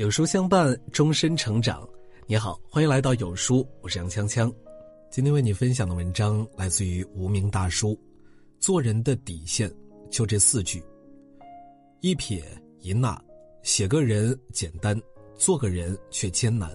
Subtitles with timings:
[0.00, 1.86] 有书相伴，终身成长。
[2.26, 4.50] 你好，欢迎来到有书，我是杨锵锵。
[5.10, 7.94] 今天为你分享的文章来自于无名大叔。
[8.58, 9.70] 做人的底线
[10.10, 10.82] 就这四句：
[12.00, 12.42] 一撇
[12.78, 13.22] 一捺，
[13.62, 14.98] 写个人简单，
[15.34, 16.70] 做个人却艰难；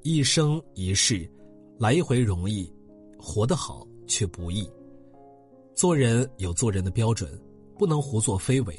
[0.00, 1.30] 一生一世，
[1.78, 2.72] 来一回容易，
[3.18, 4.66] 活得好却不易。
[5.74, 7.30] 做人有做人的标准，
[7.78, 8.74] 不能胡作非为；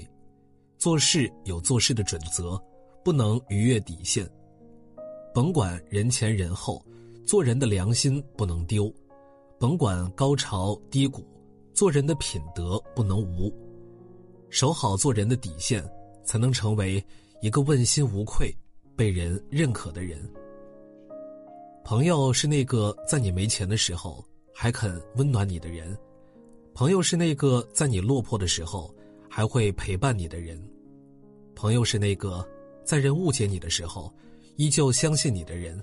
[0.79, 2.59] 做事有做事的准则。
[3.09, 4.23] 不能逾越底线，
[5.33, 6.85] 甭管人前人后，
[7.25, 8.87] 做人的良心不能丢；
[9.57, 11.25] 甭管高潮低谷，
[11.73, 13.51] 做人的品德不能无。
[14.51, 15.83] 守好做人的底线，
[16.23, 17.03] 才能成为
[17.41, 18.55] 一个问心无愧、
[18.95, 20.19] 被人认可的人。
[21.83, 25.97] 朋友是那个在你没钱的时候还肯温暖你的人，
[26.75, 28.93] 朋友是那个在你落魄的时候
[29.27, 30.61] 还会陪伴你的人，
[31.55, 32.47] 朋友是那个。
[32.83, 34.11] 在人误解你的时候，
[34.55, 35.81] 依旧相信你的人，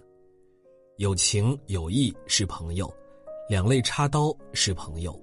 [0.97, 2.93] 有情有义是朋友，
[3.48, 5.19] 两肋插刀是朋友。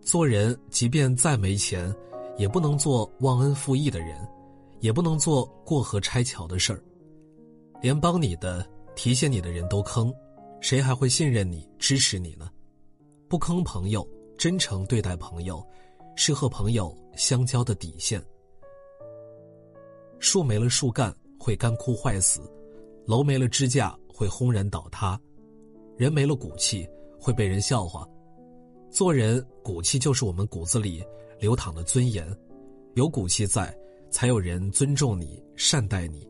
[0.00, 1.94] 做人，即便再没钱，
[2.36, 4.16] 也不能做忘恩负义的人，
[4.80, 6.82] 也不能做过河拆桥的事儿。
[7.80, 10.12] 连帮你的、提携你的人都坑，
[10.60, 12.50] 谁还会信任你、支持你呢？
[13.28, 15.66] 不坑朋友，真诚对待朋友，
[16.16, 18.22] 是和朋友相交的底线。
[20.26, 22.40] 树没了树干会干枯坏死，
[23.04, 25.20] 楼没了支架会轰然倒塌，
[25.98, 26.88] 人没了骨气
[27.20, 28.08] 会被人笑话。
[28.90, 31.04] 做人骨气就是我们骨子里
[31.38, 32.26] 流淌的尊严，
[32.94, 33.76] 有骨气在，
[34.10, 36.26] 才有人尊重你、善待你。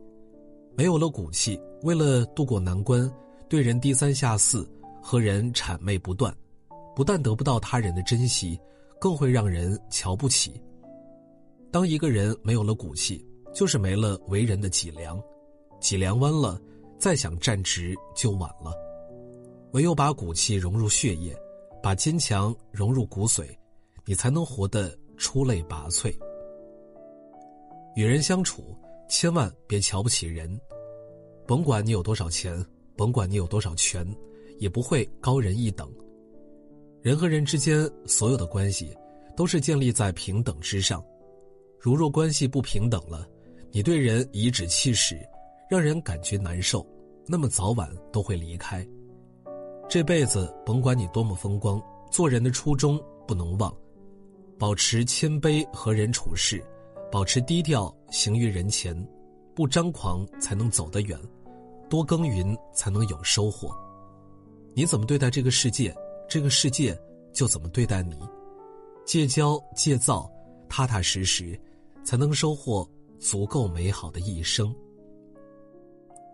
[0.75, 3.09] 没有了骨气，为了渡过难关，
[3.47, 4.69] 对人低三下四，
[5.01, 6.35] 和人谄媚不断，
[6.93, 8.59] 不但得不到他人的珍惜，
[8.99, 10.61] 更会让人瞧不起。
[11.71, 15.19] 当一个人没有了骨气，就是没了为人的脊梁，
[15.79, 16.61] 脊梁弯了，
[16.99, 18.73] 再想站直就晚了。
[19.71, 21.33] 唯有把骨气融入血液，
[21.81, 23.47] 把坚强融入骨髓，
[24.05, 26.13] 你才能活得出类拔萃。
[27.95, 28.75] 与人相处，
[29.07, 30.59] 千万别瞧不起人。
[31.47, 32.61] 甭管你有多少钱，
[32.97, 34.05] 甭管你有多少权，
[34.59, 35.89] 也不会高人一等。
[37.01, 38.93] 人和人之间所有的关系，
[39.33, 41.01] 都是建立在平等之上。
[41.79, 43.25] 如若关系不平等了，
[43.75, 45.19] 你对人颐指气使，
[45.69, 46.87] 让人感觉难受，
[47.27, 48.87] 那么早晚都会离开。
[49.89, 51.77] 这辈子甭管你多么风光，
[52.09, 52.97] 做人的初衷
[53.27, 53.75] 不能忘，
[54.57, 56.63] 保持谦卑和人处事，
[57.11, 58.95] 保持低调行于人前，
[59.53, 61.19] 不张狂才能走得远，
[61.89, 63.75] 多耕耘才能有收获。
[64.73, 65.93] 你怎么对待这个世界，
[66.29, 66.97] 这个世界
[67.33, 68.17] 就怎么对待你。
[69.03, 70.31] 戒骄戒躁，
[70.69, 71.59] 踏踏实实，
[72.05, 72.89] 才能收获。
[73.19, 74.73] 足够美好的一生。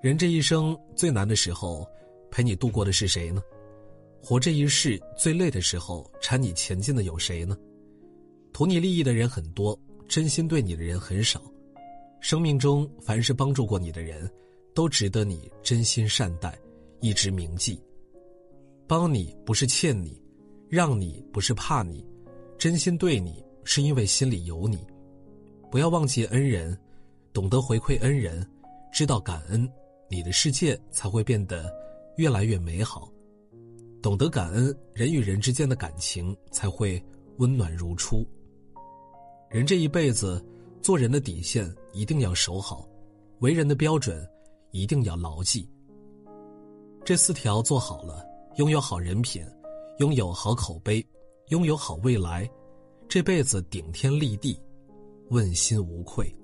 [0.02, 1.88] 人这一生最难的时候，
[2.30, 3.42] 陪你度过的是谁呢？
[4.24, 7.58] 活这一世最累的时候，搀你前进的有谁呢？
[8.54, 11.42] 图你利益的人很多，真心对你的人很少。
[12.20, 14.30] 生命中凡是帮助过你的人，
[14.76, 16.58] 都值得你真心善待，
[17.00, 17.82] 一直铭记。
[18.88, 20.22] 帮你不是欠你，
[20.68, 22.06] 让你不是怕你，
[22.58, 24.86] 真心对你是因为心里有你。
[25.72, 26.78] 不要忘记恩人，
[27.32, 28.46] 懂得回馈恩人，
[28.92, 29.66] 知道感恩，
[30.10, 31.74] 你的世界才会变得
[32.18, 33.10] 越来越美好。
[34.02, 37.02] 懂得感恩，人与人之间的感情才会
[37.38, 38.28] 温暖如初。
[39.50, 40.46] 人这一辈子，
[40.82, 42.86] 做人的底线一定要守好，
[43.40, 44.28] 为人的标准
[44.72, 45.66] 一定要牢记。
[47.06, 48.28] 这四条做好了，
[48.58, 49.42] 拥有好人品，
[50.00, 51.02] 拥有好口碑，
[51.48, 52.50] 拥有好未来，
[53.08, 54.60] 这辈子顶天立地。
[55.32, 56.41] 问心无愧。